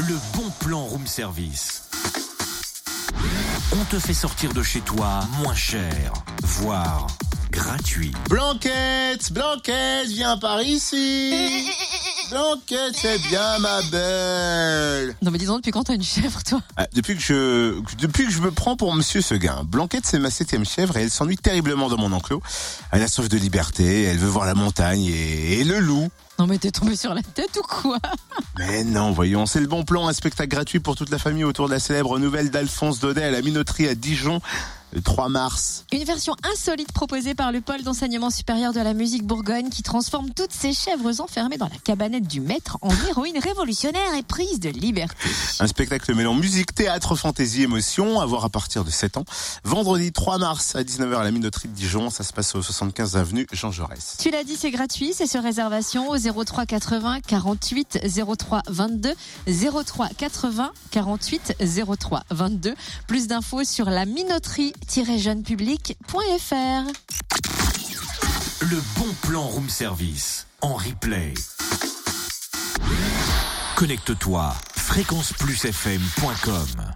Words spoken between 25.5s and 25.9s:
et le